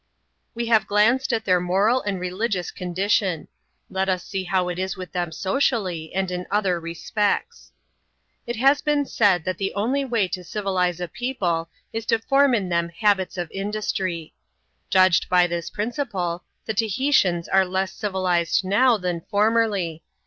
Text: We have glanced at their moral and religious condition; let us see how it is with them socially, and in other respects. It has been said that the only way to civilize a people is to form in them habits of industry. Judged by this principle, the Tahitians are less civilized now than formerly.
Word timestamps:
We 0.55 0.65
have 0.65 0.87
glanced 0.87 1.31
at 1.31 1.45
their 1.45 1.59
moral 1.59 2.01
and 2.01 2.19
religious 2.19 2.71
condition; 2.71 3.47
let 3.87 4.09
us 4.09 4.23
see 4.25 4.45
how 4.45 4.67
it 4.67 4.79
is 4.79 4.97
with 4.97 5.11
them 5.11 5.31
socially, 5.31 6.11
and 6.15 6.31
in 6.31 6.47
other 6.49 6.79
respects. 6.79 7.71
It 8.47 8.55
has 8.55 8.81
been 8.81 9.05
said 9.05 9.43
that 9.43 9.59
the 9.59 9.75
only 9.75 10.03
way 10.03 10.27
to 10.29 10.43
civilize 10.43 10.99
a 10.99 11.07
people 11.07 11.69
is 11.93 12.07
to 12.07 12.17
form 12.17 12.55
in 12.55 12.67
them 12.69 12.89
habits 12.89 13.37
of 13.37 13.51
industry. 13.51 14.33
Judged 14.89 15.29
by 15.29 15.45
this 15.45 15.69
principle, 15.69 16.45
the 16.65 16.73
Tahitians 16.73 17.47
are 17.47 17.63
less 17.63 17.93
civilized 17.93 18.63
now 18.65 18.97
than 18.97 19.21
formerly. 19.29 20.01